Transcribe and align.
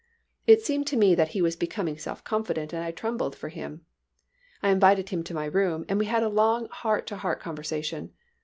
It 0.47 0.63
seemed 0.65 0.87
to 0.87 0.97
me 0.97 1.13
that 1.13 1.27
he 1.37 1.43
was 1.43 1.55
becoming 1.55 1.95
self 1.95 2.23
confident 2.23 2.73
and 2.73 2.83
I 2.83 2.89
trembled 2.89 3.35
for 3.35 3.49
him. 3.49 3.85
I 4.63 4.69
invited 4.71 5.09
him 5.09 5.23
to 5.25 5.33
my 5.35 5.45
room 5.45 5.85
and 5.87 5.99
we 5.99 6.07
had 6.07 6.23
a 6.23 6.27
long 6.27 6.67
heart 6.69 7.05
to 7.05 7.17
heart 7.17 7.39
conversation. 7.39 8.11